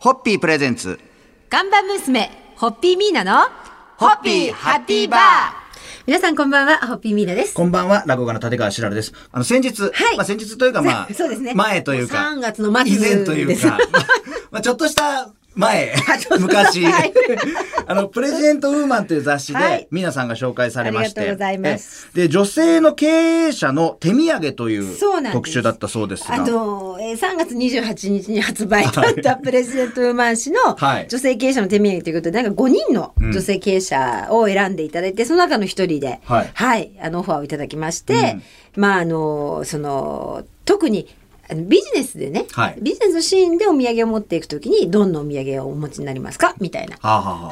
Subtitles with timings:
[0.00, 0.98] ホッピープレゼンツ。
[1.50, 3.42] 看板娘、ホッピーミーナの、
[3.98, 5.20] ホッピーハッピーバー
[6.06, 7.52] 皆さんこんばんは、ホッピーミーナです。
[7.52, 9.12] こんばんは、落語家の立川しららです。
[9.30, 13.76] あの、先日、はいまあ先日というかまあ、 そうですね前というか、3月の末以前というですか、
[14.50, 15.94] まあちょっとした前、
[16.38, 17.12] 昔、はい。
[17.86, 19.78] あの、プレジデントウーマンという雑誌はい。
[19.80, 21.36] で、皆さんが紹介されまして、
[22.14, 23.06] で、女性の経
[23.48, 24.96] 営者の手土産という
[25.32, 31.06] 特集だったそうですが、あの、えー、3月28日に発売だったプレジデントウーマン氏のはい。
[31.08, 36.44] 女性経営者の手土産ということで、なんか5人の女性経営者を選んでいただいて、その中の一人で、は
[36.78, 36.90] い。
[37.02, 38.38] あの、オファーをいただきまして、
[38.76, 41.08] まあ、あの、その、特に、
[41.54, 42.78] ビジネスでね、はい。
[42.80, 46.54] ビジネスのシーンでお土産を持っていくときに、どんなお土産をお持ちになりますか？
[46.60, 46.96] みたいな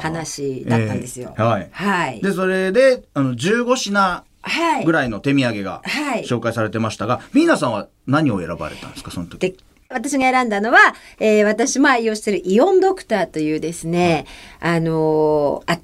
[0.01, 1.35] 話だったんですよ。
[1.37, 1.69] えーはい。
[1.71, 2.21] はい。
[2.21, 4.85] で、それで、あの、15品はい。
[4.85, 6.23] ぐらいの手土産がはい。
[6.25, 9.39] 紹介されてましたが、ミーナさんは何を選ばれたんですか、その時？
[9.39, 9.55] で
[9.91, 10.79] 私が選んだのは、
[11.19, 14.27] えー私も愛用しているイオンドクターというですね、
[14.61, 15.79] あのーあ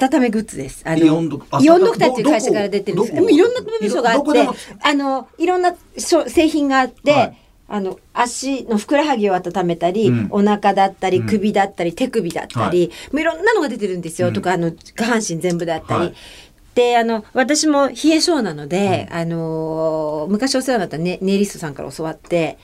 [0.00, 0.82] 温めグッズです。
[0.84, 3.12] あのイオンドクあイオンドクターっていう会社から出てるんです。
[3.14, 4.48] いろんな部署があって
[4.82, 7.36] あの、いろんな製品があって、はい。
[7.72, 10.26] あの、足のふくらはぎを温めたり、うん。
[10.30, 12.88] お腹だったり、首だったり、手首だったり、はい。
[13.12, 14.32] もういろんなのが出てるんですよ。
[14.32, 16.00] とか、あの、下半身全部だったり。
[16.00, 16.14] はい。
[16.74, 22.58] であの私も冷え性なので、あのー昔お世話になったネネイリストさんから教わって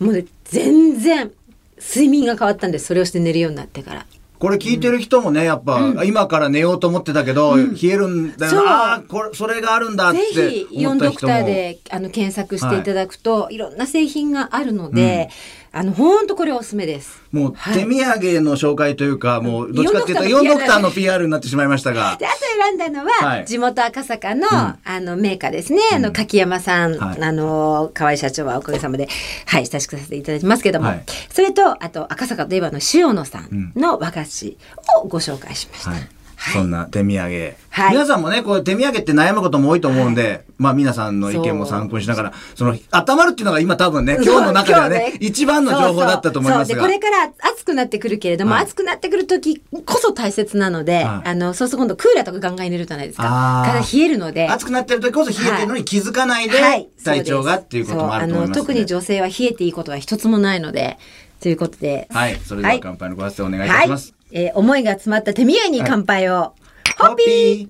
[0.00, 1.30] もうね全然
[1.78, 2.86] 睡眠が変わったんです。
[2.86, 4.06] それをして寝るようになってから。
[4.42, 8.94] これ聞いてる人もね、やっぱ、今から寝ようと思ってたけど、冷えるんだよな。
[8.94, 11.20] あーこれ、それがあるんだってぜひイオンドク。
[11.20, 15.30] ターであの検索していただくと、い、ろんな製品があるので、
[15.74, 17.22] あの本当これおすすめです。
[17.32, 17.74] もう、はい。
[17.74, 22.16] 手土産の紹介というか、もう、どっちかっていうと、イイオンドクターの PR になってしまいましたが。
[22.18, 22.26] で。
[22.26, 23.46] あと選んだのは、はい。
[23.46, 27.22] 地元赤坂の、あのメーカーですね、あの柿山さん、はい。
[27.22, 29.08] あの河合社長はおかげさまで
[29.46, 31.04] はい親しくさせていただいてますけども、はい。
[31.30, 34.58] それとあと赤坂といえばあの塩野さんの和菓子
[35.02, 36.21] をご紹介しました。
[36.42, 36.52] はい。
[36.54, 37.54] そんな手土産。
[37.70, 46.74] はい皆さんもね、こう手土産って悩むことも多いと思うんで、まあ皆さんの意見も参考にしながら、その、温まるっていうのが今多分ね、今日の中ではね、一番の情報だったと思いますが。
[46.74, 58.60] そうそうこれから暑くなってくるけれども、はい暑くなってくる時こそ大切なので、はいあのそうすると今度クーラーとかガンガン入れるじゃないですかあー体冷えるので暑くなってる時こそ冷えてるのに気づかないで、はい体調がっていうこともあると思います、ね。
[58.60, 60.98] 特に女性は冷えていいことは一つもないので
[61.40, 62.36] ということではい。
[62.44, 64.14] それでは乾杯のご発声お願いいたします。
[64.32, 66.54] はい、えー思いが詰まった手土産に乾杯を、
[66.98, 67.66] ホッピー。
[67.66, 67.68] ー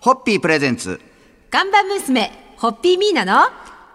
[0.00, 1.00] ホッピープレゼンツ。
[1.50, 3.48] 看板娘ホッピーミーナの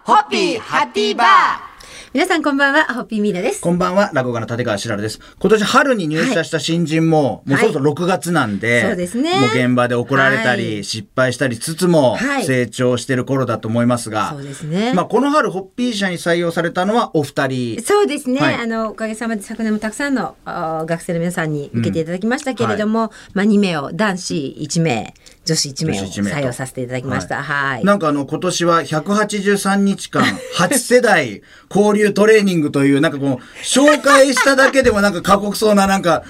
[0.04, 1.71] ホッピーハッピーバー
[2.14, 3.62] 皆さんこんばんはホッピーミーナです。
[3.62, 5.18] こんばんは、落語家の立川しららです。
[5.40, 9.40] 今年春に入社した新人も、もうそろそろ6月なんで、そうですね。
[9.40, 10.84] もう現場で怒られたり、はい。
[10.84, 12.44] 失敗したりしつつも、はい。
[12.44, 14.92] 成長してる頃だと思いますが、そうですね。
[14.92, 17.80] まあ、この春、ホッピー社に採用されたのはお二人。
[17.80, 18.54] そうですね、はい。
[18.56, 25.14] あのおかげさまで昨年もたくさんの学生の皆さんに受けていただきましたけれども、まあ2名を男子1名
[25.44, 27.42] 女子1名を採用させていただきました。
[27.42, 30.22] はい、なんかあの、今年は183日間、
[30.56, 36.22] 8世代 交流トレーニングという、なんかこう、紹介しただけでもなんか過酷そうな、なんか、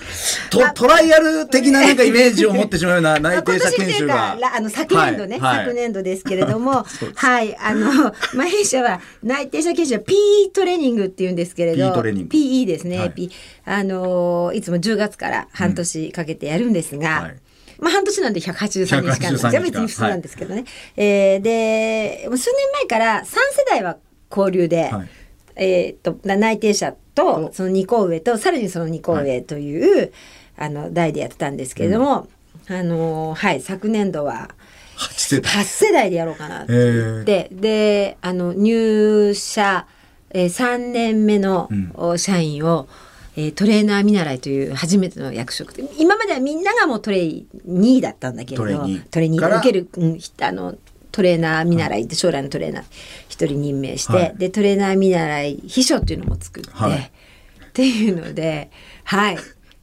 [0.51, 4.39] トトライアル的ななんかイメージを持ってしまうような 内定者研修が。
[4.41, 5.57] まあの昨年度ね、はい。
[5.57, 5.67] はい。
[5.67, 7.57] 昨年度ですけれども はい。
[7.59, 12.37] あのまあ弊社は内定者研修は PE トレーニングっていうんですけれど PE トレーニング。
[12.37, 13.11] PE ですね、はい。
[13.11, 13.31] P
[13.65, 17.37] あのいつも10月から半年かけてやるんですが、はい
[17.83, 19.53] まあ半年なんで183日間なんです183日間。
[19.53, 20.65] よ別に普通なんですけどね、
[20.97, 23.31] えーで数年前から3世
[23.69, 23.99] 代は
[24.31, 25.09] 交流で、はい。
[25.57, 30.13] えーっとな内定者とその2個上とさらにその2個上という、
[30.57, 32.29] あの代でやってたんですけれども、
[32.69, 34.51] あのはい昨年度は
[34.97, 35.53] 8世代。
[35.53, 39.87] 8世代でやろうかなって言って、であの入社、
[40.31, 41.69] えー、3年目の、
[42.17, 42.89] 社員を、
[43.37, 45.73] えートレーナー見習いという初めての役職。
[45.75, 50.75] で今まではみんながもうトレイ2位だったんだけれどトレートレーニー受ける、うん、ひあの
[51.11, 52.85] トレーナー見習いって将来のトレーナー
[53.29, 54.35] 一人任命して、はい。
[54.37, 56.99] でトレーナー見習い秘書っていうのも作って、はい。
[56.99, 58.71] っていうので
[59.05, 59.39] はい。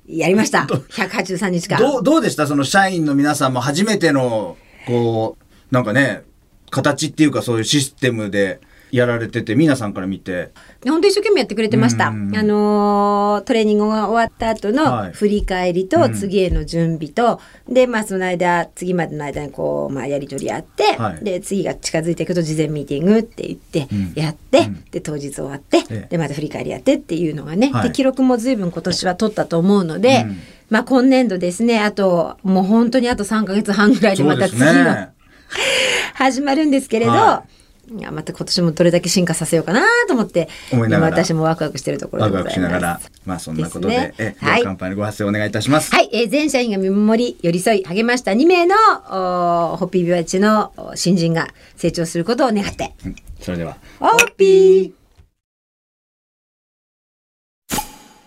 [0.08, 0.62] やりました。
[0.62, 1.78] 183日間。
[1.78, 2.48] どう、どうでした？
[2.48, 4.58] その社員の皆さんも初めての、
[4.88, 6.24] こう、なんかね、
[6.72, 8.60] 形っていうかそういうシステムで
[8.92, 10.52] やられてて、皆さんから見て、
[10.82, 12.08] で本当一生懸命やってくれてました。
[12.08, 12.32] あうん。
[12.32, 14.76] のートレーニングが終わった後はい。
[15.08, 21.24] の振り返りと次への準備と、でまあその間次までの間にこうまあやり取りあって、はい。
[21.24, 24.14] で次が近づいていくと事前ミーティングって言ってうん。
[24.16, 24.84] やって、うん。
[24.92, 26.08] で当日終わって、ええ。
[26.10, 27.90] でまた振り返りやってっていうのがね、はい。
[27.90, 30.38] で記録も随分今年は取ったと思うので、うん。
[30.70, 35.10] まあ今年度ですねあともう本当にあと3か月半ぐらいでまた次の、ね。
[36.14, 37.59] 始まるんですけれど、はい
[37.98, 41.16] やまた今年もどれだけ進化させようかなと思って今思いながら。
[41.16, 42.70] 私もワクワクしてるところワクでございます。
[42.70, 44.36] ワクしながら、まあそんなことで、ですね。
[44.40, 44.60] はい。
[44.60, 45.92] は乾杯のご発声お願いいたします。
[45.92, 52.94] はい、えー全社員が見守り、寄り添い、励ました2名の、おーホッピービバッジのお新人が成長することを願って。
[53.06, 53.16] うん。
[53.42, 54.94] それでは、ホッピー。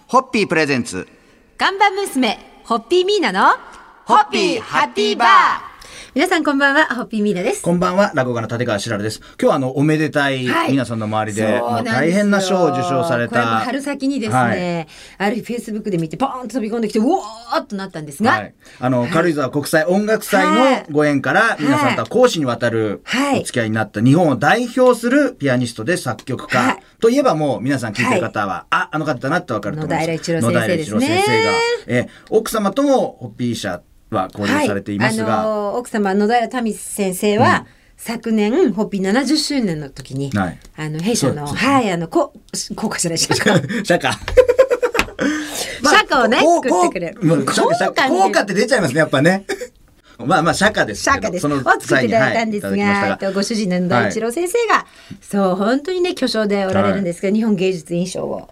[0.08, 1.06] ホッピープレゼンツ。
[1.56, 3.48] 看板娘、ホッピーミーナの、
[4.04, 5.71] ホッピーハッピーバー
[6.14, 7.62] 皆さんこんばんは、ホッピーミーナです。
[7.62, 9.20] こんばんは、落語家の立川しらるです。
[9.20, 10.72] 今日はあの、おめでたい、はい。
[10.72, 13.60] 皆さんの周りで、もうそうなんで大変な賞を受賞された。
[13.60, 14.58] 春先にですはい。
[14.58, 18.54] ね、ある日フェイスブックで見て、ポーンと飛び込んできて、うおーっとなったんですが、はい。
[18.78, 20.80] あの、軽井沢国際音楽祭はい。
[20.82, 23.40] のご縁から、皆さんとは講師にわたるはい。
[23.40, 26.82] お付き合いになった日本を代表するピアニストで作曲家、はい。
[27.00, 30.06] といえばもう皆さん聞いてる方は、あ、あの方だなってわかると思います。
[30.08, 30.94] 野平一郎先生ですね。
[30.94, 31.52] 野平一郎先生が、
[31.86, 33.80] え、奥様ともホッピー社
[34.14, 37.66] は交流されていますが、あのー奥様野平民先生は、
[37.96, 42.32] 昨年ホッピー70周年の時に、はいあの弊社のはいあのこ
[42.74, 44.12] 効果じゃない社歌社歌。
[45.82, 49.44] 社歌 をね作ってくれる効果って出ちゃいますね、やっぱね。
[50.24, 51.02] まあまあ、社歌です。
[51.02, 51.42] 社歌です。
[51.42, 54.86] そのを作っていただいたんですが、はいご主人の野田一郎先生が、
[55.20, 58.48] そう本当にね巨匠でおられるんですけど、日本芸術院賞を。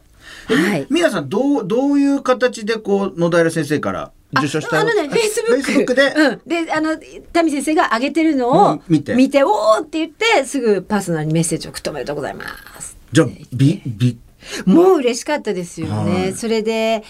[0.47, 0.87] はい。
[0.91, 5.93] 皆さん、どう、どういう形で、こう、野平先生から受賞したあのね、フェイスブック。
[5.93, 6.67] Facebook で、うん。
[6.67, 6.97] で、あの、
[7.33, 12.45] タミ先生が上げてるのうをん見て見て、おーって言って、すぐパーソナルにメッセージを送っておめでとうございま
[12.81, 12.97] す。
[13.13, 14.19] じゃあ、び、び、
[14.67, 16.23] もう嬉しかったですよね。
[16.23, 17.03] はいそれで、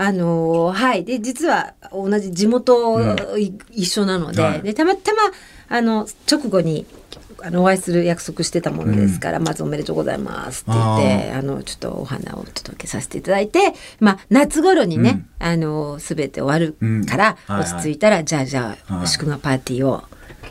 [0.00, 1.04] あのーはい。
[1.04, 3.00] で、実は同じ地元、
[3.36, 4.62] い一緒なので、はい。
[4.62, 5.18] で、たまたま、
[5.68, 6.86] あの、直後に、
[7.40, 19.06] あのお会いする約束してたものですから、まずおめでとうございますって言ってあのちょっとお花を届けさせていただいて、まあ、夏頃にね、あの全て終わるから、落ち着いたら、じゃあじゃあ、はい。
[19.06, 20.02] 祝賀パーティーを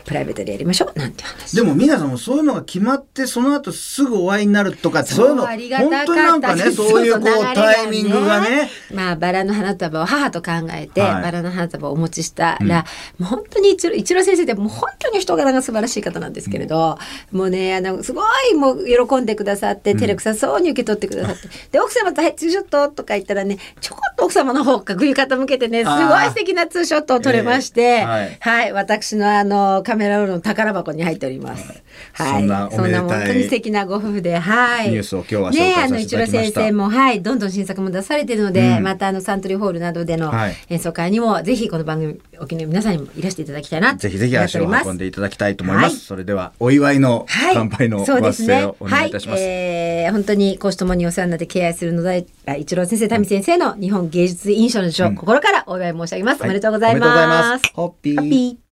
[0.05, 1.55] プライベートでやりましょうなんて話。
[1.55, 11.21] でも皆さんもそういうのが決まって、その後すぐお会いになるとか、そういうの、本当になんかね、 そういうこう、タイミングがね、まあバラの花束を母と考えて、はい。
[11.23, 12.85] バラの花束をお持ちしたら、
[13.17, 16.97] もう本当に一郎一郎先生ってもう本当に人柄が素晴らしい方なんですけれど、
[17.31, 18.21] もうねあのすご
[18.51, 31.81] いもう喜んでくださって照れくさそうに受け取ってくださって、で奥様と「はいツーショット」とか言ったらねちょこっと奥様の方が首傾けてねすごい素敵なツーショットを撮れまして、はい、私のあのカメラロールの宝箱に入っております。
[32.11, 34.89] はい、そんなおめでたいそんな本当に素敵なご夫婦で、はい。
[34.89, 45.85] ニュースを今日はね、あの一郎先生もはい、どんどん新作も出されているので、うんまたあのサントリーホールなどでのはい演奏会にも、ぜひこの番組お気に入りの皆さんにもいらしていただきたいなとぜひぜひ足を運んでいただきたいと思います。
[45.85, 49.39] はいそれでは、お祝いのはい、乾杯のご発声をお願いいたします。
[49.41, 52.03] はい、えー本当に講師ともにお世話になって敬愛する野
[52.45, 56.41] 田一郎先生、民先生の日本芸術院賞の受賞、うん心からお祝い申し上げます。
[56.41, 57.59] はいおめでとうございま。
[57.59, 57.71] す。
[57.73, 58.66] ホッピー。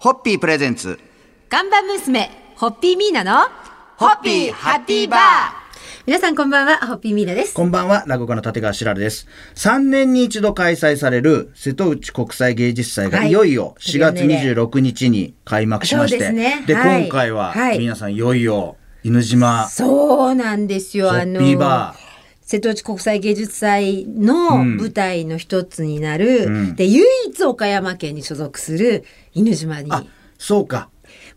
[0.00, 0.96] ホッピープレゼンツ。
[1.48, 3.48] 看板娘、ホッピーミーナの、
[3.96, 5.20] ホッピーハッピーバー
[6.06, 7.52] 皆さんこんばんは、ホッピーミーナです。
[7.52, 9.26] こんばんは、落語家の立川しらるです。
[9.56, 21.10] 3年に一度開催される瀬戸内国際芸術祭がはいいよいよ4月26日に開幕しまして、そうですねはい今回ははい皆さんいよいよ犬島そうなんですよ。
[21.10, 22.07] ホッピーバー
[22.48, 24.76] 瀬戸内国際芸術祭のうん。
[24.78, 26.76] 舞台の一つになる、うん。
[26.76, 29.04] で唯一岡山県に所属する
[29.34, 29.92] 犬島に。
[29.92, 30.02] あ、
[30.38, 30.88] そうか。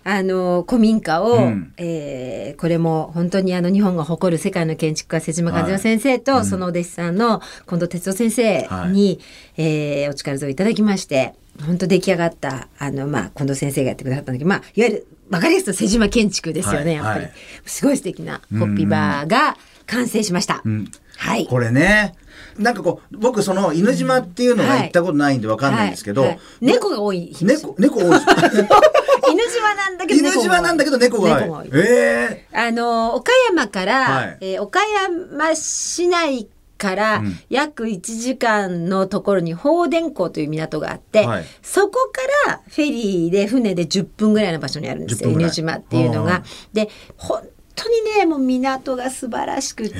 [0.03, 1.74] あの古民家を、うん。
[1.77, 6.45] えーこれも本当にあの日本が誇る世界の建築家瀬島和代先生と、はいうん。
[6.47, 9.19] そのお弟子さんの近藤哲夫先生に、
[9.57, 11.33] えーお力添えいただきまして
[11.66, 16.94] 本当出来上がったあの、まあ、近藤先生がやってくださったんだけど、まあ、いわゆる分かりやすく瀬島建築ですよね、はい。
[16.95, 17.33] やっぱり、はい。
[17.66, 19.56] すごい素敵なホッピーバーが
[19.87, 20.61] 完成しました。
[20.66, 20.92] うん。
[21.18, 21.45] はい。
[21.45, 22.16] これね、
[22.57, 26.30] なんかこう、僕その犬島っていうのが行ったことないんでわかんないんですけど、はい。
[26.31, 26.40] はい。
[26.61, 28.19] 猫が多い日猫、猫多い。
[29.30, 31.41] 犬島なんだけど犬島なんだけど猫が多い。
[31.41, 31.69] 猫が多い。
[31.73, 34.37] えあの岡山から、はい。
[34.41, 37.39] えー岡山市内からうん。
[37.49, 41.45] 約1時間のところに放電港という港があって、はい。
[41.61, 42.11] そこ
[42.45, 45.49] からフェリーで船で10分ぐらいの場所にあるんですよ10分ぐらい。
[45.49, 46.44] 犬島っていうのあが。
[46.73, 47.41] で本
[47.75, 49.95] 当にねもう港が素晴らしくへて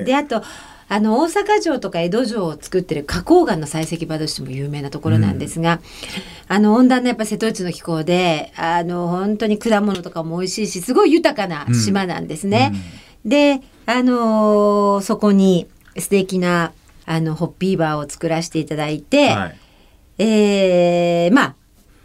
[0.00, 0.04] ー。
[0.04, 0.42] であと
[0.88, 5.80] あの大阪城とか江戸城を作ってる花崗岩の採石場としても有名なところなんですが、
[6.48, 12.72] あの温暖なやっぱ瀬戸内の気候であの本当に果物とかも美味しいしすごい豊かな島なんですね。
[13.24, 15.66] であのーそこに
[15.98, 16.72] 素敵な
[17.04, 19.58] あのホッピーバーを作らせていただいて、はい。
[20.18, 21.54] えーまあ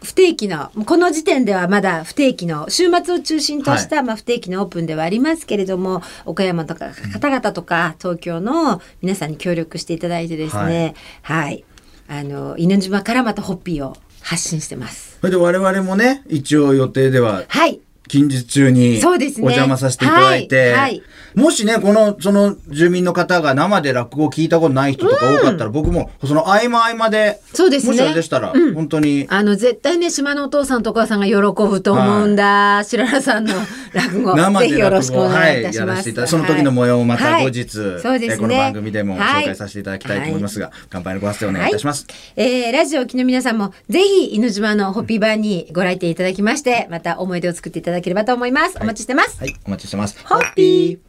[0.02, 11.64] 不定期のこの時点ではまだ不定期の週末を中心とした、まあ、不定期のオープンではありますけれども岡山とか方々とか東京の皆さんに協力していただいてですねはい、
[12.08, 15.18] あの犬島からまたホッピーを発信してます。
[15.20, 17.80] それで我々もね、一応予定でははい。
[18.12, 21.02] 近日中にお邪魔させていただいて、はいはい。
[21.34, 27.92] もしね、この、その住民の方が生で落語を聞いたことない人とか多かったら、僕もその合間合間で、そうですね。
[27.92, 28.74] もしあれでしたら、うん。
[28.74, 32.84] 本当に、あの、絶対ね、島のお父さんとお母さんが喜ぶと思うんだ。
[32.84, 33.54] 白原さんの
[33.94, 34.36] 落語。
[34.36, 35.78] 生ぜひよろしくお願いいたします。
[35.78, 37.44] やらせていその時の模様をまたはい。
[37.46, 37.64] 後日、
[38.02, 38.34] そうですね。
[38.34, 39.44] えこの番組でもはい。
[39.44, 42.04] 紹介させていただきたいと思いますが、乾杯のご発声お願いいたします。
[42.36, 42.46] はい。
[42.46, 50.18] えーラジオをお聞きの皆さんもぜひ犬島のホッピーバーにご来店いただきましてまた思い出を作っていただければと思います、お待ちしてます、はい、お待ちしてます。
[50.26, 51.00] ホッピ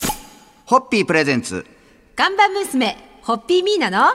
[0.00, 0.08] ー。
[0.66, 1.64] ホッピープレゼンツ。
[2.14, 4.08] 看板娘ホッピーミーナの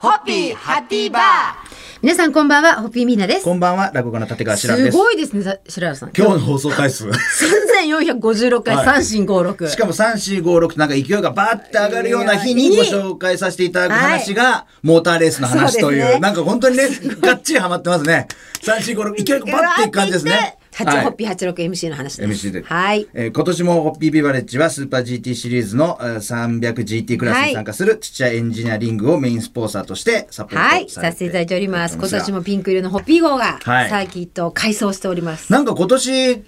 [0.00, 4.98] ホッピーハッピーバー皆さんこんばんはホッピーミーナですこんばんは、落語家の立川志らくですす。
[4.98, 7.08] ごいですねさ白原さん今日の放送回数。
[7.08, 16.90] 3456回はい三進五六しかも3、4、5、6ってなんか勢いがバーって上がるような日にご紹介させていただく話が、モーターレースの話という、ねなんか本当にね、
[17.22, 18.28] がっちりハマってますね。
[18.60, 20.58] 3、4、5、6、勢いがバッていく感じですね。
[20.74, 22.48] 八はいホッピー八六 MC の話です。
[22.48, 22.62] MC で。
[22.62, 23.06] はい。
[23.14, 31.96] えー今年もホッピービバレッジはスーパー GT シリーズのえー 300GT クラスに参加する土屋エンジニアリングをメインスポンサーとしてサポートはい、されてさせていただいております。
[31.96, 32.38] 今年も。
[32.38, 35.52] もピンク色のホッピー号がはいサーキットを改装しております。
[35.52, 36.42] なんか今年いい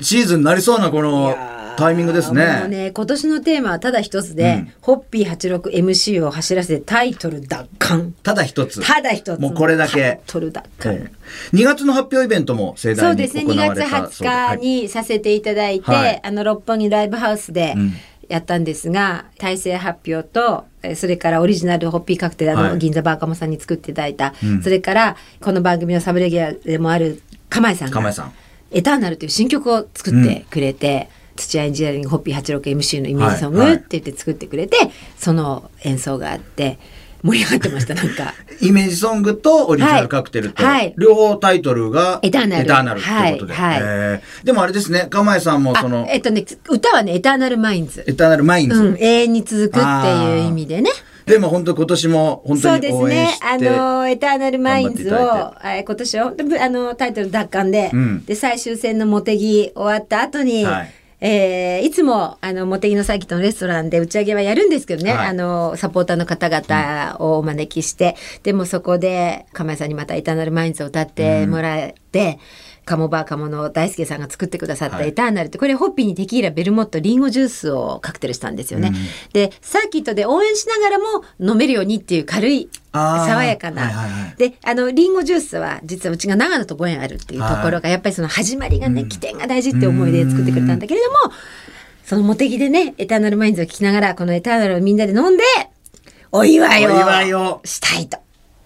[0.00, 1.36] シーズンになりそうなこの
[1.76, 2.68] タイミングですもうね。
[2.68, 4.72] ね、今年のテーマはただ一つで、うん。
[4.80, 8.14] ホッピー 86MC を走らせてタイトル奪還。
[8.22, 8.80] ただ一つ。
[8.86, 9.40] ただ一つ。
[9.40, 9.92] もうこれだけ。
[10.00, 10.94] タイトル奪還。
[10.94, 11.10] え
[11.52, 11.56] え。
[11.56, 14.28] 2月の発表イベントも盛大にそうですね、2月行われたそうで。
[14.28, 16.20] 20はい日にさせていただいて、はい。
[16.22, 17.94] あの六本木ライブハウスでうん
[18.32, 22.78] やったんですが、体制発表と、えそれからオリジナルホッピーカクテル、あの、はい。
[22.78, 24.62] 銀座バーカモさんに作っていただいた、うん。
[24.62, 28.00] それから、この番組のサブレギュラーでもある、釜井さんが、
[28.70, 33.68] エターナルという新曲を作ってくれて、土屋エンジニアリングホッピー 86MC のイメージソングはい。
[33.68, 34.76] はいって言って作ってくれて、
[35.16, 36.78] その演奏があって、
[37.22, 38.34] 盛り上がってました、なんか。
[38.60, 40.74] イメージソングとオリジナルカクテルと、はい。
[40.74, 43.74] はい両方タイトルが Eternal。Eternal ってことで、はい。
[43.74, 43.82] はい。
[43.82, 48.04] えーでもあれですね釜井さんもそのあ、えっとね、歌はね、 Eternal Minds。
[48.06, 50.90] エターナルマインズ、うん、永遠に続くっていう意味でね。
[51.26, 53.38] でも本当今年も本当そうですに応援し。
[53.38, 58.24] てねあの、 Eternal Minds を、えー今年はあの、タイトル奪還で、うん。
[58.24, 60.90] で、最終戦のモテギ終わった後に、はい
[61.24, 65.28] えーいつもあの茂木のサーキットのレストランで打ち上げはやるんですけどね、はい。
[65.28, 72.38] あのサポーターの方々をお招きして、でもそこで釜井さんにまた「エターナルマインズ」を歌ってもらって。
[72.84, 75.10] 鴨バーカモの大輔さんが作ってくださったはい。
[75.10, 78.92] エターナルって、これホッピーにテキーラベルモットリンゴジュースをカクテルしたんですよね。
[79.32, 84.34] でサーキットで応援しながらも飲めるようにっていう軽い爽やかな、はいはいはい。
[84.36, 91.32] であのリンゴジュースは実はうちが長野とご縁あるっていうところが、やっぱりその始まりがね、起点が大事って思いで作ってくれたんだけれども
[92.04, 95.44] その茂木でねエターナルマインズを聞きながらこのエターナルをみんなで飲んで
[96.32, 97.60] お祝いを。
[97.64, 98.18] したいと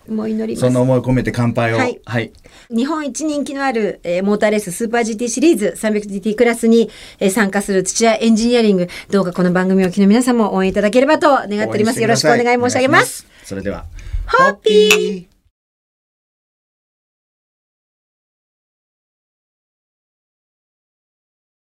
[0.09, 1.79] もう祈りその思いを込めて乾杯を。
[1.79, 2.01] はい。
[2.05, 2.33] はい、
[2.71, 12.01] 日本一人気のある、えーモーターレーススーパー GT シリーズ 300GT クラスに、えー参加する土屋エンジニアリングどうかこの番組をお聞きの皆さんも応援いただければと願っております。
[12.01, 13.27] よろしくお願い申し上げます。
[13.45, 13.85] それでは
[14.27, 15.36] ホッピー